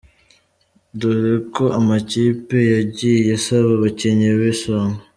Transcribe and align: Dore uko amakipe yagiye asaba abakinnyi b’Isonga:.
Dore 0.99 1.31
uko 1.39 1.63
amakipe 1.79 2.57
yagiye 2.75 3.27
asaba 3.39 3.69
abakinnyi 3.77 4.27
b’Isonga:. 4.39 4.99